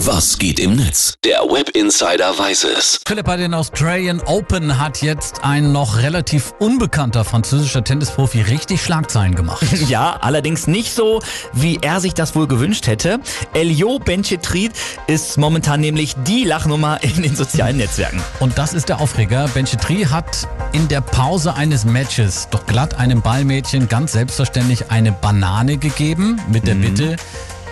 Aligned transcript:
Was 0.00 0.38
geht 0.38 0.60
im 0.60 0.76
Netz? 0.76 1.14
Der 1.24 1.38
Web 1.38 1.70
Insider 1.70 2.38
weiß 2.38 2.64
es. 2.64 3.00
Philipp, 3.08 3.24
bei 3.24 3.38
den 3.38 3.54
Australian 3.54 4.20
Open 4.20 4.78
hat 4.78 5.00
jetzt 5.00 5.42
ein 5.42 5.72
noch 5.72 5.96
relativ 5.96 6.52
unbekannter 6.58 7.24
französischer 7.24 7.82
Tennisprofi 7.82 8.42
richtig 8.42 8.82
Schlagzeilen 8.82 9.34
gemacht. 9.34 9.64
Ja, 9.88 10.18
allerdings 10.20 10.66
nicht 10.66 10.92
so, 10.94 11.22
wie 11.52 11.78
er 11.80 12.00
sich 12.00 12.12
das 12.12 12.34
wohl 12.34 12.46
gewünscht 12.46 12.86
hätte. 12.86 13.20
Elio 13.54 13.98
Benchetrit 13.98 14.72
ist 15.06 15.38
momentan 15.38 15.80
nämlich 15.80 16.14
die 16.26 16.44
Lachnummer 16.44 17.02
in 17.02 17.22
den 17.22 17.34
sozialen 17.34 17.78
Netzwerken. 17.78 18.20
Und 18.40 18.58
das 18.58 18.74
ist 18.74 18.88
der 18.88 19.00
Aufreger. 19.00 19.48
Benchetri 19.54 20.02
hat 20.10 20.46
in 20.72 20.88
der 20.88 21.00
Pause 21.00 21.54
eines 21.54 21.84
Matches 21.84 22.48
doch 22.50 22.66
glatt 22.66 22.98
einem 22.98 23.22
Ballmädchen 23.22 23.88
ganz 23.88 24.12
selbstverständlich 24.12 24.90
eine 24.90 25.12
Banane 25.12 25.78
gegeben 25.78 26.40
mit 26.50 26.66
der 26.66 26.74
Bitte, 26.74 27.16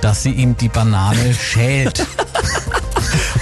dass 0.04 0.22
sie 0.22 0.32
ihm 0.32 0.54
die 0.54 0.68
Banane 0.68 1.32
schält. 1.32 2.06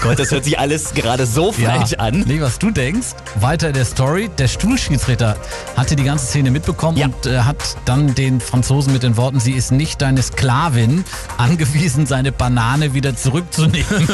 Gott, 0.02 0.18
das 0.18 0.32
hört 0.32 0.44
sich 0.44 0.58
alles 0.58 0.94
gerade 0.94 1.26
so 1.26 1.52
falsch 1.52 1.94
an. 1.94 2.24
Nee, 2.26 2.40
was 2.40 2.58
du 2.58 2.70
denkst. 2.72 3.08
Weiter 3.36 3.68
in 3.68 3.74
der 3.74 3.84
Story. 3.84 4.28
Der 4.36 4.48
Stuhlschiedsrichter 4.48 5.36
hatte 5.76 5.94
die 5.94 6.02
ganze 6.02 6.26
Szene 6.26 6.50
mitbekommen 6.50 6.98
Ja. 6.98 7.06
und 7.06 7.26
äh, 7.26 7.38
hat 7.38 7.76
dann 7.84 8.12
den 8.16 8.40
Franzosen 8.40 8.92
mit 8.92 9.04
den 9.04 9.16
Worten, 9.16 9.38
sie 9.38 9.52
ist 9.52 9.70
nicht 9.70 10.02
deine 10.02 10.20
Sklavin, 10.22 11.04
angewiesen, 11.38 12.06
seine 12.06 12.32
Banane 12.32 12.94
wieder 12.94 13.14
zurückzunehmen. 13.16 13.86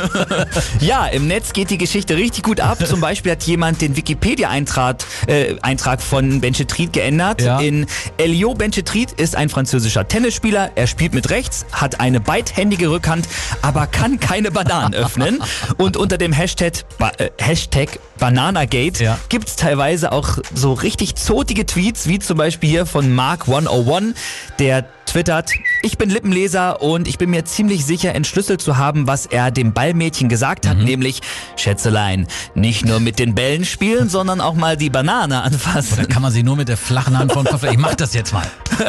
Ja, 0.80 1.06
im 1.06 1.26
Netz 1.26 1.52
geht 1.52 1.70
die 1.70 1.78
Geschichte 1.78 2.16
richtig 2.16 2.42
gut 2.44 2.60
ab. 2.60 2.78
Zum 2.86 3.00
Beispiel 3.00 3.32
hat 3.32 3.42
jemand 3.44 3.80
den 3.80 3.96
Wikipedia-Eintrag 3.96 4.98
äh, 5.26 5.56
Eintrag 5.62 6.00
von 6.02 6.40
Benchetrit 6.40 6.92
geändert. 6.92 7.40
Ja. 7.42 7.60
In 7.60 7.86
Elio 8.16 8.54
Benchetrit 8.54 9.12
ist 9.12 9.34
ein 9.36 9.48
französischer 9.48 10.06
Tennisspieler. 10.06 10.70
Er 10.74 10.86
spielt 10.86 11.14
mit 11.14 11.30
rechts, 11.30 11.66
hat 11.72 12.00
eine 12.00 12.20
beidhändige 12.20 12.90
Rückhand, 12.90 13.26
aber 13.62 13.86
kann 13.86 14.20
keine 14.20 14.50
Bananen 14.50 14.94
öffnen. 14.94 15.42
Und 15.78 15.96
unter 15.96 16.18
dem 16.18 16.32
Hashtag, 16.32 16.84
ba 16.98 17.12
äh, 17.18 17.30
Hashtag 17.38 18.00
Bananagate 18.18 19.02
Ja. 19.04 19.18
gibt's 19.28 19.54
teilweise 19.54 20.10
auch 20.10 20.38
so 20.52 20.72
richtig 20.72 21.14
zotige 21.14 21.66
Tweets, 21.66 22.08
wie 22.08 22.18
zum 22.18 22.36
Beispiel 22.36 22.68
hier 22.68 22.84
von 22.84 23.16
Mark101, 23.16 24.14
der 24.58 24.86
twittert, 25.06 25.52
ich 25.82 25.98
bin 25.98 26.10
Lippenleser 26.10 26.82
und 26.82 27.08
ich 27.08 27.18
bin 27.18 27.30
mir 27.30 27.44
ziemlich 27.44 27.84
sicher 27.84 28.14
entschlüsselt 28.14 28.60
zu 28.60 28.76
haben, 28.76 29.06
was 29.06 29.26
er 29.26 29.50
dem 29.50 29.72
Ballmädchen 29.72 30.28
gesagt 30.28 30.66
hat, 30.66 30.78
nämlich, 30.78 31.20
Schätzelein, 31.56 32.26
nicht 32.54 32.84
nur 32.84 33.00
mit 33.00 33.18
den 33.18 33.34
Bällen 33.34 33.64
spielen, 33.64 34.08
sondern 34.08 34.40
auch 34.40 34.54
mal 34.54 34.76
die 34.76 34.90
Banane 34.90 35.34
Da 35.34 35.40
anfassen. 35.42 36.08
kann 36.08 36.22
man 36.22 36.32
sie 36.32 36.42
nur 36.42 36.56
mit 36.56 36.68
der 36.68 36.76
flachen 36.76 37.16
Hand 37.18 37.32
vom 37.32 37.44
Kopf. 37.44 37.62
Ich 37.64 37.78
mach 37.78 37.94
das 37.94 38.14
jetzt 38.14 38.32
mal. 38.32 38.46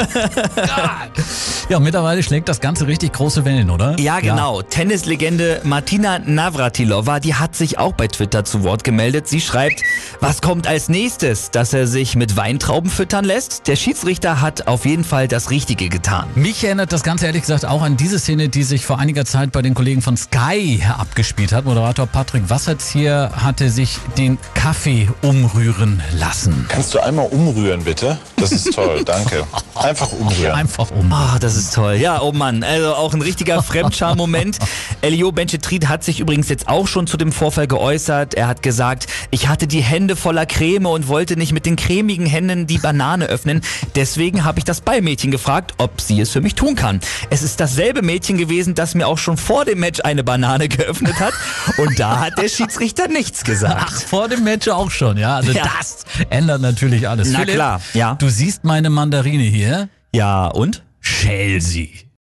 ja, 1.70 1.80
mittlerweile 1.80 2.24
schlägt 2.24 2.50
das 2.50 2.60
Ganze 2.60 2.88
richtig 2.88 3.14
große 3.14 3.46
Wellen, 3.46 3.70
oder? 3.70 4.00
Ja, 4.00 4.20
genau. 4.20 4.62
Tennislegende 4.62 5.62
Martina 5.64 6.20
Navratilova, 6.20 7.20
die 7.20 7.36
hat 7.36 7.56
sich 7.56 7.78
auch 7.78 7.94
bei 7.94 8.08
Twitter 8.08 8.46
zu 8.46 8.64
Wort 8.64 8.84
gemeldet. 8.84 9.28
Sie 9.28 9.42
schreibt, 9.42 9.82
was 10.20 10.42
kommt 10.42 10.68
als 10.68 10.90
nächstes? 10.90 11.52
Dass 11.52 11.74
er 11.74 11.88
sich 11.88 12.16
mit 12.16 12.36
Weintrauben 12.36 12.90
füttern 12.90 13.26
lässt? 13.26 13.68
Der 13.68 13.76
Schiedsrichter 13.76 14.42
hat 14.42 14.68
auf 14.68 14.86
jeden 14.86 15.04
Fall 15.04 15.28
das 15.28 15.50
Richtige 15.50 15.90
getan. 15.90 16.28
Mich 16.36 16.64
erinnert 16.64 16.79
das 16.86 17.04
Ganze 17.04 17.26
ehrlich 17.26 17.42
gesagt 17.42 17.66
auch 17.66 17.82
an 17.82 17.98
diese 17.98 18.20
Szene, 18.20 18.50
die 18.50 18.64
sich 18.64 18.86
vor 18.86 19.00
einiger 19.00 19.26
Zeit 19.26 19.52
bei 19.52 19.62
den 19.62 19.74
Kollegen 19.74 20.02
von 20.02 20.16
Sky 20.16 20.82
abgespielt 20.98 21.52
hat. 21.52 21.66
Moderator 21.66 22.08
Patrick 22.08 22.50
Wasserzieher 22.50 23.32
hatte 23.36 23.70
sich 23.70 23.98
den 24.18 24.38
Kaffee 24.54 25.10
umrühren 25.22 26.02
lassen. 26.18 26.66
Kannst 26.70 26.94
du 26.94 27.00
einmal 27.00 27.28
umrühren, 27.28 27.84
bitte? 27.84 28.18
Das 28.38 28.52
ist 28.52 28.74
toll, 28.74 29.04
danke. 29.06 29.44
Einfach 29.76 30.12
umrühren. 30.12 30.54
Einfach 30.54 30.92
um. 30.92 31.12
Ah, 31.12 31.38
das 31.40 31.56
ist 31.58 31.74
toll. 31.74 31.96
Ja, 31.96 32.22
oh 32.22 32.32
Mann, 32.32 32.64
also 32.64 32.96
auch 32.96 33.14
ein 33.14 33.22
richtiger 33.22 33.62
Fremdscham-Moment. 33.70 34.60
Elio 35.02 35.32
Benchetrit 35.32 35.88
hat 35.90 36.04
sich 36.04 36.20
übrigens 36.20 36.50
jetzt 36.50 36.68
auch 36.68 36.88
schon 36.88 37.08
zu 37.08 37.18
dem 37.18 37.32
Vorfall 37.32 37.68
geäußert. 37.68 38.34
Er 38.36 38.48
hat 38.48 38.62
gesagt, 38.62 39.08
ich 39.32 39.48
hatte 39.48 39.68
die 39.68 39.82
Hände 39.82 40.16
voller 40.16 40.46
Creme 40.46 40.86
und 40.86 41.08
wollte 41.08 41.36
nicht 41.36 41.52
mit 41.52 41.66
den 41.66 41.76
cremigen 41.76 42.26
Händen 42.26 42.68
die 42.68 42.78
Banane 42.78 43.26
öffnen. 43.26 43.62
Deswegen 43.96 44.46
habe 44.46 44.60
ich 44.60 44.66
das 44.66 44.82
Ballmädchen 44.82 45.32
gefragt, 45.32 45.74
ob 45.78 46.00
sie 46.00 46.22
es 46.22 46.30
für 46.30 46.42
mich 46.42 46.56
tun 46.56 46.69
kann. 46.76 47.00
Es 47.30 47.42
ist 47.44 47.60
dasselbe 47.60 48.02
Mädchen 48.02 48.38
gewesen, 48.38 48.76
das 48.76 48.96
mir 48.96 49.08
auch 49.08 49.18
schon 49.18 49.38
vor 49.38 49.66
dem 49.66 49.80
Match 49.80 50.00
eine 50.04 50.24
Banane 50.24 50.68
geöffnet 50.70 51.20
hat. 51.20 51.34
Und 51.78 52.00
da 52.00 52.20
hat 52.20 52.38
der 52.38 52.50
Schiedsrichter 52.50 53.08
nichts 53.08 53.42
Ach, 53.44 53.48
gesagt. 53.48 53.92
vor 53.94 54.28
dem 54.28 54.44
Match 54.44 54.68
auch 54.68 54.92
schon, 54.92 55.18
ja. 55.18 55.36
Also 55.38 55.52
Ja. 55.52 55.64
das 55.78 56.04
ändert 56.30 56.62
natürlich 56.62 57.08
alles. 57.08 57.30
Na 57.32 57.40
Philipp, 57.40 57.56
klar, 57.56 57.82
ja. 57.94 58.16
Du 58.16 58.30
siehst 58.30 58.64
meine 58.64 58.90
Mandarine 58.90 59.44
hier. 59.44 59.90
Ja, 60.14 60.48
und? 60.48 60.84
Schäl 61.02 61.62
sie. 61.62 61.94